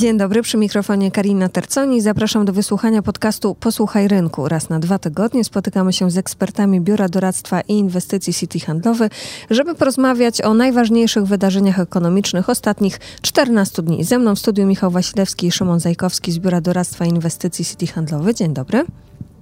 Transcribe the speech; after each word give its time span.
Dzień 0.00 0.18
dobry, 0.18 0.42
przy 0.42 0.56
mikrofonie 0.56 1.10
Karina 1.10 1.48
Terconi. 1.48 2.00
Zapraszam 2.00 2.44
do 2.44 2.52
wysłuchania 2.52 3.02
podcastu 3.02 3.54
Posłuchaj 3.54 4.08
Rynku. 4.08 4.48
Raz 4.48 4.68
na 4.68 4.78
dwa 4.78 4.98
tygodnie 4.98 5.44
spotykamy 5.44 5.92
się 5.92 6.10
z 6.10 6.16
ekspertami 6.16 6.80
Biura 6.80 7.08
Doradztwa 7.08 7.60
i 7.60 7.72
Inwestycji 7.72 8.34
City 8.34 8.60
Handlowy, 8.60 9.10
żeby 9.50 9.74
porozmawiać 9.74 10.42
o 10.42 10.54
najważniejszych 10.54 11.24
wydarzeniach 11.24 11.78
ekonomicznych 11.78 12.48
ostatnich 12.48 13.00
14 13.22 13.82
dni. 13.82 14.04
Ze 14.04 14.18
mną 14.18 14.34
w 14.34 14.38
studiu 14.38 14.66
Michał 14.66 14.90
Wasilewski 14.90 15.46
i 15.46 15.52
Szymon 15.52 15.80
Zajkowski 15.80 16.32
z 16.32 16.38
Biura 16.38 16.60
Doradztwa 16.60 17.04
i 17.04 17.08
Inwestycji 17.08 17.64
City 17.64 17.86
Handlowy. 17.86 18.34
Dzień 18.34 18.54
dobry. 18.54 18.84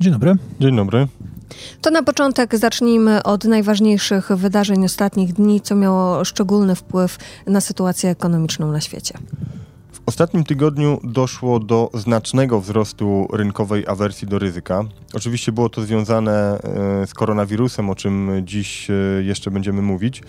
Dzień 0.00 0.12
dobry. 0.12 0.34
Dzień 0.60 0.76
dobry. 0.76 1.08
To 1.80 1.90
na 1.90 2.02
początek 2.02 2.56
zacznijmy 2.56 3.22
od 3.22 3.44
najważniejszych 3.44 4.28
wydarzeń 4.28 4.84
ostatnich 4.84 5.32
dni, 5.32 5.60
co 5.60 5.74
miało 5.74 6.24
szczególny 6.24 6.74
wpływ 6.74 7.18
na 7.46 7.60
sytuację 7.60 8.10
ekonomiczną 8.10 8.72
na 8.72 8.80
świecie. 8.80 9.18
Ostatnim 10.08 10.44
tygodniu 10.44 11.00
doszło 11.04 11.60
do 11.60 11.90
znacznego 11.94 12.60
wzrostu 12.60 13.28
rynkowej 13.32 13.86
awersji 13.86 14.28
do 14.28 14.38
ryzyka. 14.38 14.84
Oczywiście 15.14 15.52
było 15.52 15.68
to 15.68 15.82
związane 15.82 16.32
e, 16.32 17.06
z 17.06 17.14
koronawirusem, 17.14 17.90
o 17.90 17.94
czym 17.94 18.30
dziś 18.44 18.90
e, 18.90 18.94
jeszcze 19.22 19.50
będziemy 19.50 19.82
mówić. 19.82 20.22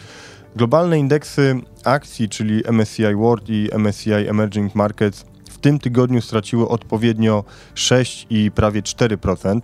Globalne 0.55 0.99
indeksy 0.99 1.61
akcji, 1.83 2.29
czyli 2.29 2.63
MSCI 2.71 3.15
World 3.15 3.49
i 3.49 3.69
MSCI 3.77 4.11
Emerging 4.11 4.75
Markets, 4.75 5.25
w 5.49 5.57
tym 5.57 5.79
tygodniu 5.79 6.21
straciły 6.21 6.67
odpowiednio 6.67 7.43
6 7.75 8.27
i 8.29 8.51
prawie 8.51 8.81
4% 8.81 9.59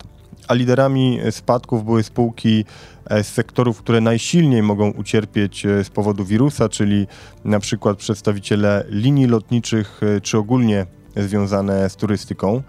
a 0.48 0.54
liderami 0.54 1.20
spadków 1.32 1.86
były 1.86 2.04
spółki 2.04 2.66
e, 3.06 3.24
z 3.24 3.28
sektorów, 3.28 3.80
które 3.80 4.02
najsilniej 4.02 4.64
mogą 4.64 4.92
ucierpieć 4.92 5.66
e, 5.66 5.84
z 5.84 5.90
powodu 5.90 6.26
wirusa, 6.26 6.70
czyli 6.70 7.08
na 7.46 7.60
przykład 7.60 7.98
przedstawiciele 7.98 8.86
linii 8.90 9.28
lotniczych 9.28 10.02
e, 10.04 10.22
czy 10.22 10.38
ogólnie 10.38 10.86
związane 11.16 11.90
z 11.90 11.96
turystyką. 11.96 12.64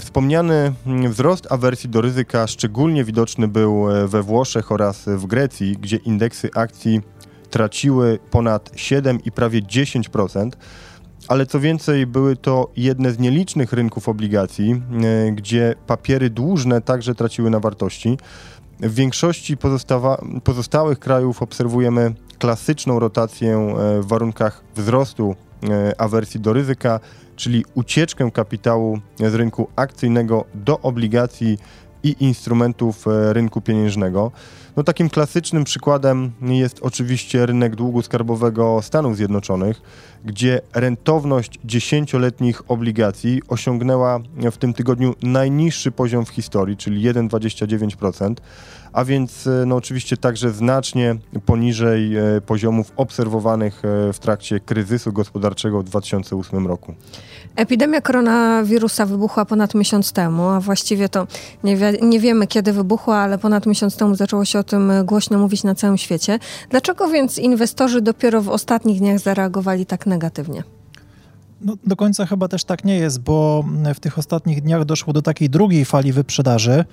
Wspomniany 0.00 0.72
mm, 0.86 1.12
wzrost 1.12 1.52
awersji 1.52 1.90
do 1.90 2.00
ryzyka 2.00 2.46
szczególnie 2.46 3.04
widoczny 3.04 3.48
był 3.48 3.84
we 4.06 4.22
Włoszech 4.22 4.72
oraz 4.72 5.04
w 5.06 5.26
Grecji, 5.26 5.76
gdzie 5.80 5.96
indeksy 5.96 6.50
akcji 6.54 7.00
traciły 7.50 8.18
ponad 8.30 8.70
7 8.76 9.18
i 9.24 9.32
prawie 9.32 9.62
10% 9.62 10.50
ale 11.28 11.46
co 11.46 11.60
więcej, 11.60 12.06
były 12.06 12.36
to 12.36 12.70
jedne 12.76 13.12
z 13.12 13.18
nielicznych 13.18 13.72
rynków 13.72 14.08
obligacji, 14.08 14.72
e, 14.72 15.32
gdzie 15.32 15.74
papiery 15.86 16.30
dłużne 16.30 16.80
także 16.80 17.14
traciły 17.14 17.50
na 17.50 17.60
wartości. 17.60 18.18
W 18.80 18.94
większości 18.94 19.56
pozostałych 20.44 20.98
krajów 20.98 21.42
obserwujemy 21.42 22.14
klasyczną 22.38 22.98
rotację 22.98 23.56
e, 23.56 24.00
w 24.02 24.06
warunkach 24.06 24.64
wzrostu 24.76 25.34
e, 25.70 26.00
awersji 26.00 26.40
do 26.40 26.52
ryzyka, 26.52 27.00
czyli 27.36 27.64
ucieczkę 27.74 28.30
kapitału 28.30 28.98
z 29.18 29.34
rynku 29.34 29.68
akcyjnego 29.76 30.44
do 30.54 30.80
obligacji 30.80 31.58
i 32.02 32.16
instrumentów 32.20 33.04
rynku 33.32 33.60
pieniężnego. 33.60 34.32
No, 34.76 34.82
takim 34.82 35.10
klasycznym 35.10 35.64
przykładem 35.64 36.32
jest 36.42 36.78
oczywiście 36.82 37.46
rynek 37.46 37.76
długu 37.76 38.02
skarbowego 38.02 38.82
Stanów 38.82 39.16
Zjednoczonych, 39.16 39.82
gdzie 40.24 40.60
rentowność 40.74 41.58
dziesięcioletnich 41.64 42.70
obligacji 42.70 43.42
osiągnęła 43.48 44.20
w 44.52 44.56
tym 44.56 44.74
tygodniu 44.74 45.14
najniższy 45.22 45.90
poziom 45.92 46.24
w 46.24 46.28
historii, 46.28 46.76
czyli 46.76 47.08
1,29%, 47.08 48.34
a 48.92 49.04
więc 49.04 49.46
e, 49.46 49.66
no, 49.66 49.76
oczywiście 49.76 50.16
także 50.16 50.50
znacznie 50.50 51.16
poniżej 51.46 52.16
e, 52.16 52.40
poziomów 52.46 52.92
obserwowanych 52.96 53.82
e, 53.84 54.12
w 54.12 54.18
trakcie 54.18 54.60
kryzysu 54.60 55.12
gospodarczego 55.12 55.80
w 55.80 55.84
2008 55.84 56.66
roku. 56.66 56.94
Epidemia 57.56 58.00
koronawirusa 58.00 59.06
wybuchła 59.06 59.44
ponad 59.44 59.74
miesiąc 59.74 60.12
temu, 60.12 60.48
a 60.48 60.60
właściwie 60.60 61.08
to 61.08 61.26
nie, 61.64 61.76
wie, 61.76 61.92
nie 62.02 62.20
wiemy 62.20 62.46
kiedy 62.46 62.72
wybuchła, 62.72 63.16
ale 63.16 63.38
ponad 63.38 63.66
miesiąc 63.66 63.96
temu 63.96 64.14
zaczęło 64.14 64.44
się 64.44 64.58
o 64.58 64.64
tym 64.64 64.92
głośno 65.04 65.38
mówić 65.38 65.64
na 65.64 65.74
całym 65.74 65.98
świecie. 65.98 66.38
Dlaczego 66.70 67.08
więc 67.08 67.38
inwestorzy 67.38 68.00
dopiero 68.00 68.42
w 68.42 68.48
ostatnich 68.48 68.98
dniach 68.98 69.18
zareagowali 69.18 69.86
tak 69.86 70.06
negatywnie? 70.06 70.62
No, 71.60 71.76
do 71.86 71.96
końca 71.96 72.26
chyba 72.26 72.48
też 72.48 72.64
tak 72.64 72.84
nie 72.84 72.96
jest, 72.96 73.20
bo 73.20 73.64
w 73.94 74.00
tych 74.00 74.18
ostatnich 74.18 74.62
dniach 74.62 74.84
doszło 74.84 75.12
do 75.12 75.22
takiej 75.22 75.50
drugiej 75.50 75.84
fali 75.84 76.12
wyprzedaży, 76.12 76.84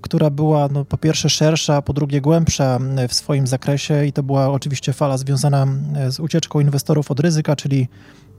która 0.00 0.30
była 0.30 0.68
no, 0.72 0.84
po 0.84 0.98
pierwsze 0.98 1.30
szersza, 1.30 1.82
po 1.82 1.92
drugie 1.92 2.20
głębsza 2.20 2.78
w 3.08 3.14
swoim 3.14 3.46
zakresie 3.46 4.06
i 4.06 4.12
to 4.12 4.22
była 4.22 4.48
oczywiście 4.48 4.92
fala 4.92 5.18
związana 5.18 5.66
z 6.08 6.20
ucieczką 6.20 6.60
inwestorów 6.60 7.10
od 7.10 7.20
ryzyka, 7.20 7.56
czyli 7.56 7.88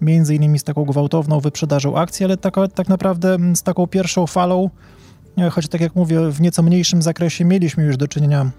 między 0.03 0.36
innymi 0.36 0.59
z 0.59 0.64
taką 0.64 0.86
gwałtowną 0.86 1.40
wyprzedażą 1.40 1.97
akcji, 1.97 2.25
ale 2.25 2.38
tak, 2.38 2.56
tak 2.75 2.90
naprawdę 2.90 3.38
z 3.56 3.64
taką 3.64 3.88
pierwszą 3.88 4.28
falą, 4.28 4.69
choć 5.52 5.68
tak 5.68 5.81
jak 5.81 5.96
mówię, 5.96 6.31
w 6.31 6.41
nieco 6.41 6.64
mniejszym 6.64 7.02
zakresie 7.02 7.46
mieliśmy 7.46 7.84
już 7.84 7.97
do 7.97 8.08
czynienia 8.08 8.52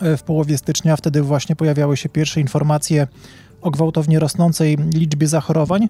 e, 0.00 0.16
w 0.16 0.22
połowie 0.22 0.58
stycznia, 0.58 0.96
wtedy 0.96 1.22
właśnie 1.22 1.56
pojawiały 1.56 1.96
się 1.96 2.08
pierwsze 2.08 2.40
informacje 2.40 3.06
o 3.62 3.70
gwałtownie 3.70 4.18
rosnącej 4.18 4.76
liczbie 4.94 5.26
zachorowań. 5.26 5.88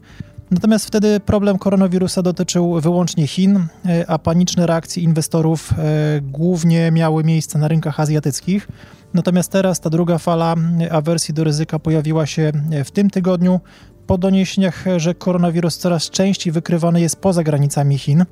Natomiast 0.50 0.86
wtedy 0.86 1.20
problem 1.20 1.58
koronawirusa 1.58 2.22
dotyczył 2.22 2.80
wyłącznie 2.80 3.26
Chin, 3.26 3.56
e, 3.86 4.10
a 4.10 4.18
paniczne 4.18 4.66
reakcje 4.66 5.02
inwestorów 5.02 5.72
e, 5.72 6.20
głównie 6.20 6.90
miały 6.90 7.24
miejsce 7.24 7.58
na 7.58 7.68
rynkach 7.68 8.00
azjatyckich. 8.00 8.68
Natomiast 9.14 9.52
teraz 9.52 9.80
ta 9.80 9.90
druga 9.90 10.18
fala 10.18 10.54
awersji 10.90 11.34
do 11.34 11.44
ryzyka 11.44 11.78
pojawiła 11.78 12.26
się 12.26 12.52
w 12.84 12.90
tym 12.90 13.10
tygodniu 13.10 13.60
po 14.06 14.18
doniesieniach, 14.18 14.84
że 14.96 15.14
koronawirus 15.14 15.78
coraz 15.78 16.10
częściej 16.10 16.52
wykrywany 16.52 17.00
jest 17.00 17.16
poza 17.16 17.42
granicami 17.42 17.98
Chin. 17.98 18.24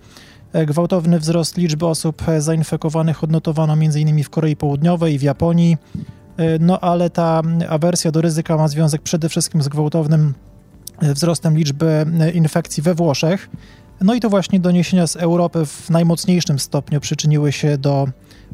E, 0.52 0.66
gwałtowny 0.66 1.18
wzrost 1.18 1.56
liczby 1.56 1.86
osób 1.86 2.22
zainfekowanych 2.38 3.24
odnotowano 3.24 3.72
m.in. 3.72 4.24
w 4.24 4.30
Korei 4.30 4.56
Południowej 4.56 5.14
i 5.14 5.18
w 5.18 5.22
Japonii. 5.22 5.76
No 6.60 6.80
ale 6.80 7.10
ta 7.10 7.42
awersja 7.68 8.10
do 8.10 8.20
ryzyka 8.20 8.56
ma 8.56 8.68
związek 8.68 9.02
przede 9.02 9.28
wszystkim 9.28 9.62
z 9.62 9.68
gwałtownym 9.68 10.34
wzrostem 11.02 11.56
liczby 11.56 12.06
infekcji 12.34 12.82
we 12.82 12.94
Włoszech. 12.94 13.50
No 14.00 14.14
i 14.14 14.20
to 14.20 14.30
właśnie 14.30 14.60
doniesienia 14.60 15.06
z 15.06 15.16
Europy 15.16 15.66
w 15.66 15.90
najmocniejszym 15.90 16.58
stopniu 16.58 17.00
przyczyniły 17.00 17.52
się 17.52 17.78
do 17.78 18.08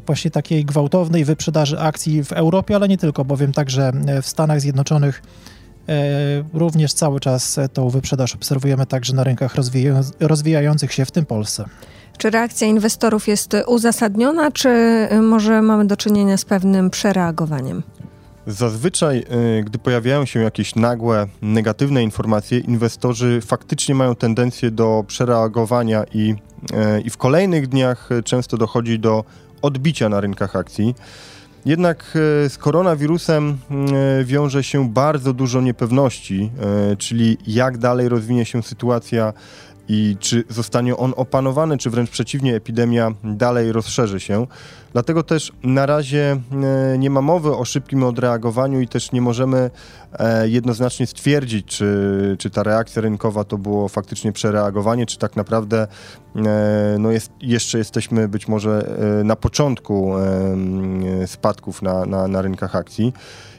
właśnie 0.05 0.31
takiej 0.31 0.65
gwałtownej 0.65 1.25
wyprzedaży 1.25 1.79
akcji 1.79 2.23
w 2.23 2.31
Europie, 2.31 2.75
ale 2.75 2.87
nie 2.87 2.97
tylko, 2.97 3.25
bowiem 3.25 3.53
także 3.53 3.91
w 4.21 4.27
Stanach 4.27 4.61
Zjednoczonych 4.61 5.21
e, 5.23 5.60
również 6.53 6.93
cały 6.93 7.19
czas 7.19 7.59
tą 7.73 7.89
wyprzedaż 7.89 8.35
obserwujemy 8.35 8.85
także 8.85 9.13
na 9.13 9.23
rynkach 9.23 9.55
rozwijających 10.19 10.93
się, 10.93 11.05
w 11.05 11.11
tym 11.11 11.25
Polsce. 11.25 11.65
Czy 12.17 12.29
reakcja 12.29 12.67
inwestorów 12.67 13.27
jest 13.27 13.55
uzasadniona, 13.67 14.51
czy 14.51 14.69
może 15.21 15.61
mamy 15.61 15.85
do 15.85 15.97
czynienia 15.97 16.37
z 16.37 16.45
pewnym 16.45 16.89
przereagowaniem? 16.89 17.83
Zazwyczaj, 18.47 19.23
y, 19.59 19.63
gdy 19.63 19.79
pojawiają 19.79 20.25
się 20.25 20.39
jakieś 20.39 20.75
nagłe, 20.75 21.27
negatywne 21.41 22.03
informacje, 22.03 22.59
inwestorzy 22.59 23.41
faktycznie 23.45 23.95
mają 23.95 24.15
tendencję 24.15 24.71
do 24.71 25.03
przereagowania 25.07 26.03
i, 26.13 26.35
y, 26.97 27.01
i 27.01 27.09
w 27.09 27.17
kolejnych 27.17 27.67
dniach 27.67 28.09
często 28.25 28.57
dochodzi 28.57 28.99
do 28.99 29.23
odbicia 29.61 30.09
na 30.09 30.21
rynkach 30.21 30.55
akcji. 30.55 30.95
Jednak 31.65 32.03
y, 32.45 32.49
z 32.49 32.57
koronawirusem 32.57 33.57
wiąże 34.23 34.63
się 34.63 34.89
bardzo 34.89 35.33
dużo 35.33 35.61
niepewności, 35.61 36.51
czyli 36.97 37.37
jak 37.47 37.77
dalej 37.77 38.09
rozwinie 38.09 38.45
się 38.45 38.63
sytuacja 38.63 39.33
i 39.93 40.17
czy 40.19 40.43
zostanie 40.49 40.97
on 40.97 41.13
opanowany, 41.15 41.77
czy 41.77 41.89
wręcz 41.89 42.09
przeciwnie, 42.09 42.55
epidemia 42.55 43.11
dalej 43.23 43.71
rozszerzy 43.71 44.19
się. 44.19 44.47
Dlatego 44.93 45.23
też 45.23 45.51
na 45.63 45.85
razie 45.85 46.41
e, 46.93 46.97
nie 46.97 47.09
ma 47.09 47.21
mowy 47.21 47.55
o 47.55 47.65
szybkim 47.65 48.03
odreagowaniu 48.03 48.81
i 48.81 48.87
też 48.87 49.11
nie 49.11 49.21
możemy 49.21 49.71
e, 50.13 50.49
jednoznacznie 50.49 51.07
stwierdzić, 51.07 51.65
czy, 51.65 52.35
czy 52.39 52.49
ta 52.49 52.63
reakcja 52.63 53.01
rynkowa 53.01 53.43
to 53.43 53.57
było 53.57 53.87
faktycznie 53.87 54.31
przereagowanie, 54.31 55.05
czy 55.05 55.17
tak 55.17 55.35
naprawdę 55.35 55.87
e, 56.35 56.95
no 56.99 57.11
jest, 57.11 57.31
jeszcze 57.41 57.77
jesteśmy 57.77 58.27
być 58.27 58.47
może 58.47 58.97
na 59.23 59.35
początku 59.35 60.13
spadków 61.25 61.81
na, 61.81 62.05
na, 62.05 62.27
na 62.27 62.41
rynkach 62.41 62.75
akcji. 62.75 63.13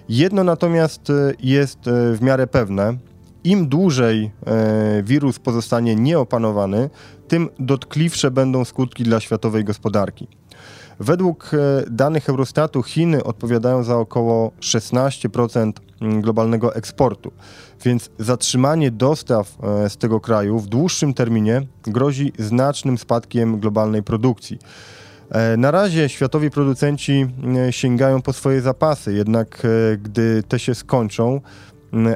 Jedno 0.09 0.45
natomiast 0.45 1.13
jest 1.41 1.79
w 1.87 2.19
miarę 2.21 2.47
pewne, 2.47 2.97
im 3.45 3.69
dłużej 3.69 4.31
e, 4.47 5.03
wirus 5.03 5.39
pozostanie 5.39 5.97
nieopanowany, 5.97 6.91
tym 7.29 7.49
dotkliwsze 7.59 8.31
będą 8.31 8.65
skutki 8.65 9.05
dla 9.05 9.21
światowej 9.21 9.65
gospodarki. 9.65 10.29
Według 11.01 11.51
e, 11.55 11.59
danych 11.91 12.29
Eurostatu 12.29 12.83
Chiny 12.83 13.25
odpowiadają 13.25 13.83
za 13.83 13.97
około 13.97 14.53
16% 14.61 15.73
mm, 16.01 16.21
globalnego 16.21 16.75
eksportu, 16.75 17.33
więc 17.85 18.11
zatrzymanie 18.19 18.91
dostaw 18.91 19.57
e, 19.63 19.91
z 19.91 19.97
tego 19.97 20.21
kraju 20.21 20.59
w 20.59 20.67
dłuższym 20.67 21.15
terminie 21.15 21.63
grozi 21.83 22.33
znacznym 22.39 22.99
spadkiem 22.99 23.61
globalnej 23.61 24.03
produkcji. 24.03 24.59
Na 25.59 25.71
razie 25.71 26.09
światowi 26.09 26.51
producenci 26.51 27.27
sięgają 27.71 28.23
po 28.23 28.33
swoje 28.33 28.61
zapasy, 28.61 29.13
jednak 29.13 29.67
gdy 30.03 30.43
te 30.43 30.59
się 30.59 30.75
skończą, 30.75 31.41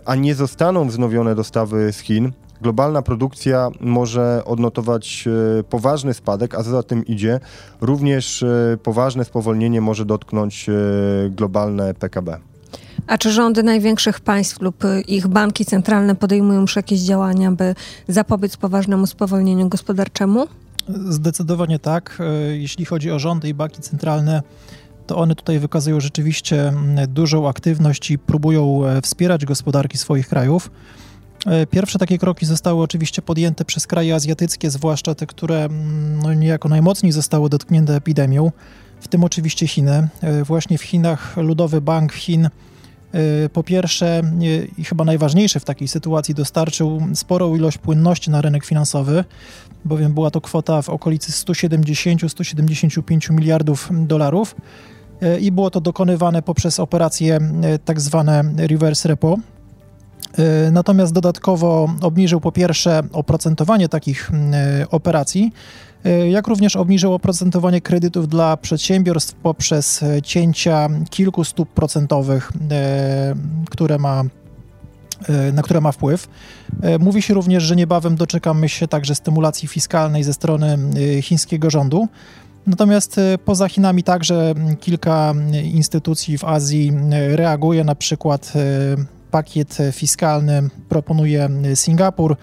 a 0.04 0.14
nie 0.14 0.34
zostaną 0.34 0.88
wznowione 0.88 1.34
dostawy 1.34 1.92
z 1.92 1.98
Chin, 1.98 2.32
globalna 2.60 3.02
produkcja 3.02 3.70
może 3.80 4.42
odnotować 4.44 5.24
e, 5.58 5.62
poważny 5.62 6.14
spadek, 6.14 6.54
a 6.54 6.62
za 6.62 6.82
tym 6.82 7.06
idzie 7.06 7.40
również 7.80 8.42
e, 8.42 8.78
poważne 8.82 9.24
spowolnienie 9.24 9.80
może 9.80 10.04
dotknąć 10.04 10.68
e, 10.68 10.72
globalne 11.30 11.94
PKB. 11.94 12.38
A 13.06 13.18
czy 13.18 13.32
rządy 13.32 13.62
największych 13.62 14.20
państw 14.20 14.60
lub 14.60 14.84
ich 15.08 15.26
banki 15.26 15.64
centralne 15.64 16.14
podejmują 16.14 16.60
już 16.60 16.76
jakieś 16.76 17.00
działania, 17.00 17.52
by 17.52 17.74
zapobiec 18.08 18.56
poważnemu 18.56 19.06
spowolnieniu 19.06 19.68
gospodarczemu? 19.68 20.46
Zdecydowanie 21.08 21.78
tak. 21.78 22.18
Jeśli 22.52 22.84
chodzi 22.84 23.10
o 23.10 23.18
rządy 23.18 23.48
i 23.48 23.54
banki 23.54 23.82
centralne, 23.82 24.42
to 25.06 25.16
one 25.16 25.34
tutaj 25.34 25.58
wykazują 25.58 26.00
rzeczywiście 26.00 26.72
dużą 27.08 27.48
aktywność 27.48 28.10
i 28.10 28.18
próbują 28.18 28.82
wspierać 29.02 29.44
gospodarki 29.44 29.98
swoich 29.98 30.28
krajów. 30.28 30.70
E, 31.46 31.66
pierwsze 31.66 31.98
takie 31.98 32.18
kroki 32.18 32.46
zostały 32.46 32.82
oczywiście 32.82 33.22
podjęte 33.22 33.64
przez 33.64 33.86
kraje 33.86 34.14
azjatyckie, 34.14 34.70
zwłaszcza 34.70 35.14
te, 35.14 35.26
które 35.26 35.64
mm, 35.64 36.22
no, 36.22 36.34
niejako 36.34 36.68
najmocniej 36.68 37.12
zostały 37.12 37.48
dotknięte 37.48 37.96
epidemią, 37.96 38.52
w 39.00 39.08
tym 39.08 39.24
oczywiście 39.24 39.66
Chiny. 39.66 40.08
E, 40.20 40.44
właśnie 40.44 40.78
w 40.78 40.82
Chinach 40.82 41.36
Ludowy 41.36 41.80
Bank 41.80 42.12
Chin 42.12 42.46
e, 42.46 42.50
po 43.48 43.62
pierwsze 43.62 44.22
i 44.78 44.84
chyba 44.84 45.04
najważniejsze 45.04 45.60
w 45.60 45.64
takiej 45.64 45.88
sytuacji 45.88 46.34
dostarczył 46.34 47.00
sporą 47.14 47.56
ilość 47.56 47.78
płynności 47.78 48.30
na 48.30 48.40
rynek 48.40 48.64
finansowy, 48.64 49.24
bowiem 49.84 50.14
była 50.14 50.30
to 50.30 50.40
kwota 50.40 50.82
w 50.82 50.88
okolicy 50.88 51.32
170-175 51.32 53.32
miliardów 53.32 53.88
dolarów 53.92 54.54
i 55.40 55.52
było 55.52 55.70
to 55.70 55.80
dokonywane 55.80 56.42
poprzez 56.42 56.80
operacje 56.80 57.38
tak 57.84 58.00
zwane 58.00 58.44
reverse 58.56 59.08
repo, 59.08 59.38
E, 60.38 60.70
natomiast 60.70 61.12
dodatkowo 61.12 61.88
obniżył 62.02 62.40
po 62.40 62.52
pierwsze 62.52 63.02
oprocentowanie 63.12 63.88
takich 63.88 64.30
e, 64.30 64.86
operacji, 64.90 65.52
e, 66.04 66.30
jak 66.30 66.46
również 66.46 66.76
obniżył 66.76 67.14
oprocentowanie 67.14 67.80
kredytów 67.80 68.28
dla 68.28 68.56
przedsiębiorstw 68.56 69.34
poprzez 69.34 70.04
cięcia 70.24 70.88
kilku 71.10 71.44
stóp 71.44 71.68
procentowych, 71.68 72.52
które 73.70 73.98
ma 73.98 74.24
na 75.52 75.62
które 75.62 75.80
ma 75.80 75.92
wpływ. 75.92 76.28
Mówi 77.00 77.22
się 77.22 77.34
również, 77.34 77.62
że 77.62 77.76
niebawem 77.76 78.16
doczekamy 78.16 78.68
się 78.68 78.88
także 78.88 79.14
stymulacji 79.14 79.68
fiskalnej 79.68 80.24
ze 80.24 80.32
strony 80.32 80.78
chińskiego 81.22 81.70
rządu. 81.70 82.08
Natomiast 82.66 83.20
poza 83.44 83.68
Chinami 83.68 84.02
także 84.02 84.54
kilka 84.80 85.34
instytucji 85.64 86.38
w 86.38 86.44
Azji 86.44 86.92
reaguje, 87.30 87.84
na 87.84 87.94
przykład 87.94 88.52
pakiet 89.30 89.78
fiskalny 89.92 90.62
proponuje 90.88 91.48
Singapur. 91.74 92.36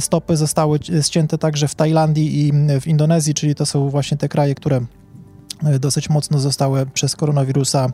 Stopy 0.00 0.36
zostały 0.36 0.78
ścięte 1.02 1.38
także 1.38 1.68
w 1.68 1.74
Tajlandii 1.74 2.46
i 2.46 2.52
w 2.80 2.86
Indonezji, 2.86 3.34
czyli 3.34 3.54
to 3.54 3.66
są 3.66 3.90
właśnie 3.90 4.16
te 4.16 4.28
kraje, 4.28 4.54
które 4.54 4.80
dosyć 5.80 6.10
mocno 6.10 6.38
zostały 6.38 6.86
przez 6.86 7.16
koronawirusa 7.16 7.86
e, 7.86 7.92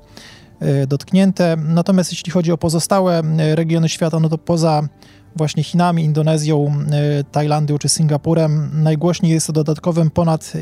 dotknięte. 0.87 1.57
Natomiast 1.57 2.13
jeśli 2.13 2.33
chodzi 2.33 2.53
o 2.53 2.59
pozostałe 2.59 3.23
regiony 3.55 3.89
świata, 3.89 4.21
no 4.21 4.29
to 4.29 4.39
poza 4.39 4.83
właśnie 5.37 5.63
Chinami, 5.63 6.05
Indonezją, 6.05 6.73
e, 6.91 7.25
Tajlandią 7.25 7.79
czy 7.79 7.89
Singapurem. 7.89 8.71
Najgłośniej 8.83 9.33
jest 9.33 9.51
o 9.51 9.53
dodatkowym 9.53 10.11
ponad 10.11 10.53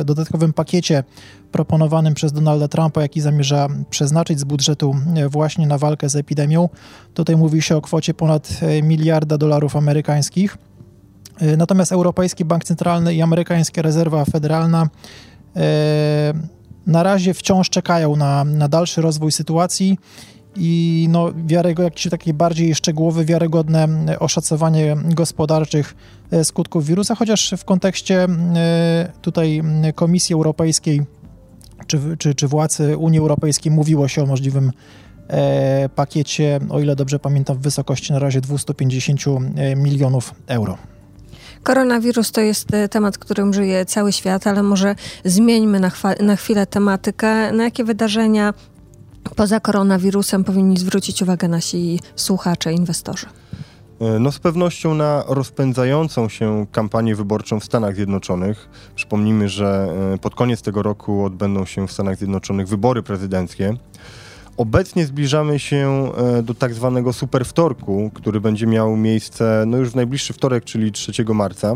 e, 0.00 0.04
dodatkowym 0.04 0.52
pakiecie 0.52 1.04
proponowanym 1.52 2.14
przez 2.14 2.32
Donalda 2.32 2.68
Trumpa, 2.68 3.02
jaki 3.02 3.20
zamierza 3.20 3.68
przeznaczyć 3.90 4.40
z 4.40 4.44
budżetu 4.44 4.96
e, 5.16 5.28
właśnie 5.28 5.66
na 5.66 5.78
walkę 5.78 6.08
z 6.08 6.16
epidemią. 6.16 6.68
Tutaj 7.14 7.36
mówi 7.36 7.62
się 7.62 7.76
o 7.76 7.80
kwocie 7.80 8.14
ponad 8.14 8.60
miliarda 8.82 9.38
dolarów 9.38 9.76
amerykańskich. 9.76 10.58
Natomiast 11.56 11.92
Europejski 11.92 12.44
Bank 12.44 12.64
Centralny 12.64 13.14
i 13.14 13.22
Amerykańska 13.22 13.82
Rezerwa 13.82 14.24
Federalna 14.24 14.88
na 16.88 17.02
razie 17.02 17.34
wciąż 17.34 17.70
czekają 17.70 18.16
na, 18.16 18.44
na 18.44 18.68
dalszy 18.68 19.02
rozwój 19.02 19.32
sytuacji 19.32 19.98
i 20.56 21.06
no, 21.10 21.32
wiarego, 21.46 21.82
jakieś 21.82 22.08
takie 22.10 22.34
bardziej 22.34 22.74
szczegółowe, 22.74 23.24
wiarygodne 23.24 23.88
oszacowanie 24.18 24.96
gospodarczych 25.04 25.94
e, 26.30 26.44
skutków 26.44 26.86
wirusa, 26.86 27.14
chociaż 27.14 27.54
w 27.58 27.64
kontekście 27.64 28.24
e, 28.24 29.12
tutaj 29.22 29.62
Komisji 29.94 30.34
Europejskiej 30.34 31.02
czy, 31.86 32.00
czy, 32.18 32.34
czy 32.34 32.48
władzy 32.48 32.96
Unii 32.96 33.18
Europejskiej 33.18 33.72
mówiło 33.72 34.08
się 34.08 34.22
o 34.22 34.26
możliwym 34.26 34.72
e, 35.28 35.88
pakiecie, 35.88 36.60
o 36.68 36.80
ile 36.80 36.96
dobrze 36.96 37.18
pamiętam, 37.18 37.56
w 37.56 37.60
wysokości 37.60 38.12
na 38.12 38.18
razie 38.18 38.40
250 38.40 39.20
milionów 39.76 40.34
euro. 40.46 40.78
Koronawirus 41.68 42.32
to 42.32 42.40
jest 42.40 42.68
temat, 42.90 43.18
którym 43.18 43.54
żyje 43.54 43.86
cały 43.86 44.12
świat, 44.12 44.46
ale 44.46 44.62
może 44.62 44.94
zmieńmy 45.24 45.80
na, 45.80 45.90
na 46.20 46.36
chwilę 46.36 46.66
tematykę. 46.66 47.52
Na 47.52 47.64
jakie 47.64 47.84
wydarzenia 47.84 48.54
poza 49.36 49.60
koronawirusem 49.60 50.44
powinni 50.44 50.76
zwrócić 50.76 51.22
uwagę 51.22 51.48
nasi 51.48 52.00
słuchacze, 52.16 52.72
inwestorzy? 52.72 53.26
E, 54.00 54.18
no 54.18 54.32
z 54.32 54.38
pewnością 54.38 54.94
na 54.94 55.24
rozpędzającą 55.26 56.28
się 56.28 56.66
kampanię 56.72 57.14
wyborczą 57.14 57.60
w 57.60 57.64
Stanach 57.64 57.94
Zjednoczonych. 57.94 58.68
Przypomnijmy, 58.94 59.48
że 59.48 59.88
e, 60.14 60.18
pod 60.18 60.34
koniec 60.34 60.62
tego 60.62 60.82
roku 60.82 61.24
odbędą 61.24 61.64
się 61.64 61.88
w 61.88 61.92
Stanach 61.92 62.16
Zjednoczonych 62.16 62.68
wybory 62.68 63.02
prezydenckie. 63.02 63.76
Obecnie 64.58 65.06
zbliżamy 65.06 65.58
się 65.58 66.12
e, 66.38 66.42
do 66.42 66.54
tak 66.54 66.74
zwanego 66.74 67.12
superwtorku, 67.12 68.10
który 68.14 68.40
będzie 68.40 68.66
miał 68.66 68.96
miejsce 68.96 69.64
no 69.66 69.76
już 69.76 69.90
w 69.90 69.94
najbliższy 69.94 70.32
wtorek, 70.32 70.64
czyli 70.64 70.92
3 70.92 71.12
marca. 71.34 71.74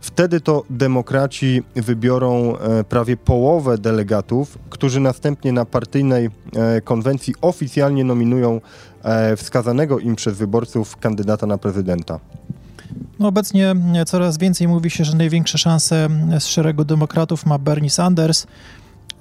Wtedy 0.00 0.40
to 0.40 0.62
demokraci 0.70 1.62
wybiorą 1.76 2.56
e, 2.56 2.84
prawie 2.84 3.16
połowę 3.16 3.78
delegatów, 3.78 4.58
którzy 4.70 5.00
następnie 5.00 5.52
na 5.52 5.64
partyjnej 5.64 6.30
e, 6.56 6.80
konwencji 6.80 7.34
oficjalnie 7.40 8.04
nominują 8.04 8.60
wskazanego 9.36 9.98
im 9.98 10.16
przez 10.16 10.36
wyborców 10.36 10.96
kandydata 10.96 11.46
na 11.46 11.58
prezydenta. 11.58 12.20
No 13.18 13.28
obecnie 13.28 13.74
coraz 14.06 14.38
więcej 14.38 14.68
mówi 14.68 14.90
się, 14.90 15.04
że 15.04 15.16
największe 15.16 15.58
szanse 15.58 16.08
z 16.38 16.46
szeregu 16.46 16.84
demokratów 16.84 17.46
ma 17.46 17.58
Bernie 17.58 17.90
Sanders. 17.90 18.46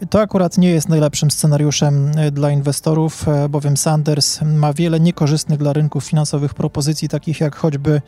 To 0.09 0.21
akurat 0.21 0.57
nie 0.57 0.69
jest 0.69 0.89
najlepszym 0.89 1.31
scenariuszem 1.31 2.11
dla 2.31 2.51
inwestorów, 2.51 3.25
bowiem 3.49 3.77
Sanders 3.77 4.41
ma 4.41 4.73
wiele 4.73 4.99
niekorzystnych 4.99 5.59
dla 5.59 5.73
rynków 5.73 6.03
finansowych 6.05 6.53
propozycji, 6.53 7.09
takich 7.09 7.39
jak 7.39 7.55
choćby 7.55 8.01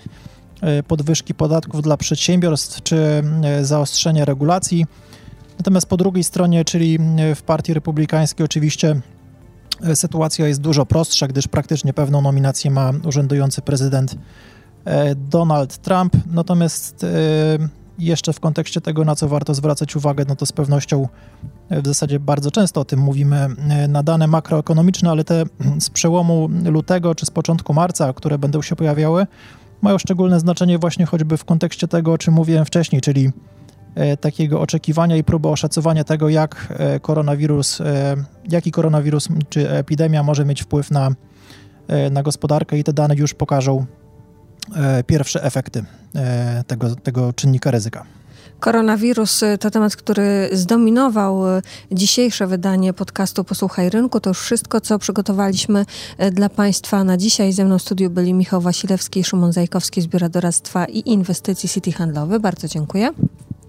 E, 0.61 0.83
podwyżki 0.83 1.33
podatków 1.33 1.81
dla 1.81 1.97
przedsiębiorstw 1.97 2.83
czy 2.83 3.23
e, 3.43 3.65
zaostrzenie 3.65 4.25
regulacji. 4.25 4.85
Natomiast 5.57 5.87
po 5.87 5.97
drugiej 5.97 6.23
stronie, 6.23 6.65
czyli 6.65 6.99
e, 7.17 7.35
w 7.35 7.43
Partii 7.43 7.73
Republikańskiej, 7.73 8.45
oczywiście 8.45 9.01
sytuacja 9.93 10.47
jest 10.47 10.61
dużo 10.61 10.85
prostsza, 10.85 11.27
gdyż 11.27 11.47
praktycznie 11.47 11.93
pewną 11.93 12.21
nominację 12.21 12.71
ma 12.71 12.91
urzędujący 13.05 13.61
prezydent 13.61 14.15
Donald 15.15 15.77
Trump. 15.77 16.13
Natomiast 16.25 17.05
jeszcze 17.99 18.33
w 18.33 18.39
kontekście 18.39 18.81
tego, 18.81 19.05
na 19.05 19.15
co 19.15 19.27
warto 19.27 19.53
zwracać 19.53 19.95
uwagę, 19.95 20.25
no 20.27 20.35
to 20.35 20.45
z 20.45 20.51
pewnością 20.51 21.07
w 21.71 21.87
zasadzie 21.87 22.19
bardzo 22.19 22.51
często 22.51 22.81
o 22.81 22.85
tym 22.85 22.99
mówimy, 22.99 23.47
na 23.87 24.03
dane 24.03 24.27
makroekonomiczne, 24.27 25.09
ale 25.09 25.23
te 25.23 25.43
z 25.79 25.89
przełomu 25.89 26.49
lutego 26.65 27.15
czy 27.15 27.25
z 27.25 27.29
początku 27.29 27.73
marca, 27.73 28.13
które 28.13 28.37
będą 28.37 28.61
się 28.61 28.75
pojawiały, 28.75 29.27
mają 29.81 29.97
szczególne 29.97 30.39
znaczenie 30.39 30.77
właśnie 30.77 31.05
choćby 31.05 31.37
w 31.37 31.45
kontekście 31.45 31.87
tego, 31.87 32.13
o 32.13 32.17
czym 32.17 32.33
mówiłem 32.33 32.65
wcześniej, 32.65 33.01
czyli 33.01 33.31
e, 33.95 34.17
takiego 34.17 34.61
oczekiwania 34.61 35.15
i 35.15 35.23
próby 35.23 35.47
oszacowania 35.47 36.03
tego, 36.03 36.29
jak 36.29 36.73
e, 36.77 36.99
koronawirus, 36.99 37.81
e, 37.81 38.15
jaki 38.49 38.71
koronawirus 38.71 39.27
czy 39.49 39.69
epidemia 39.69 40.23
może 40.23 40.45
mieć 40.45 40.61
wpływ 40.61 40.91
na, 40.91 41.09
na 42.11 42.23
gospodarkę 42.23 42.77
i 42.77 42.83
te 42.83 42.93
dane 42.93 43.15
już 43.15 43.33
pokażą 43.33 43.85
pierwsze 45.07 45.43
efekty 45.43 45.83
tego, 46.67 46.95
tego 46.95 47.33
czynnika 47.33 47.71
ryzyka. 47.71 48.05
Koronawirus 48.59 49.41
to 49.59 49.71
temat, 49.71 49.95
który 49.95 50.49
zdominował 50.51 51.57
y, 51.57 51.61
dzisiejsze 51.91 52.47
wydanie 52.47 52.93
podcastu 52.93 53.43
Posłuchaj 53.43 53.89
Rynku. 53.89 54.19
To 54.19 54.29
już 54.29 54.39
wszystko, 54.39 54.81
co 54.81 54.99
przygotowaliśmy 54.99 55.85
dla 56.31 56.49
Państwa 56.49 57.03
na 57.03 57.17
dzisiaj. 57.17 57.53
Ze 57.53 57.65
mną 57.65 57.79
w 57.79 57.81
studiu 57.81 58.09
byli 58.09 58.33
Michał 58.33 58.61
Wasilewski 58.61 59.19
i 59.19 59.23
Szymon 59.23 59.53
Zajkowski 59.53 60.01
z 60.01 60.07
Biura 60.07 60.29
Doradztwa 60.29 60.85
i 60.85 61.09
Inwestycji 61.09 61.69
City 61.69 61.91
Handlowy. 61.91 62.39
Bardzo 62.39 62.67
dziękuję. 62.67 63.11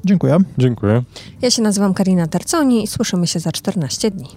Dziękuję. 0.05 0.39
Dziękuję. 0.59 1.03
Ja 1.43 1.51
się 1.51 1.63
nazywam 1.63 1.95
Karina 1.95 2.27
Terconi 2.27 2.85
i 2.85 2.87
słyszymy 2.87 3.27
się 3.27 3.39
za 3.41 3.53
14 3.53 4.11
dni. 4.11 4.29